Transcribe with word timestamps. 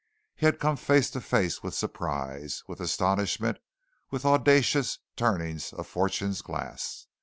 He 0.35 0.47
had 0.47 0.59
come 0.59 0.77
face 0.77 1.11
to 1.11 1.21
face 1.21 1.61
with 1.61 1.75
surprise, 1.75 2.63
with 2.67 2.79
astonishment, 2.79 3.59
with 4.09 4.25
audacious 4.25 4.97
turnings 5.15 5.71
of 5.73 5.85
Fortune's 5.85 6.41
glass. 6.41 7.05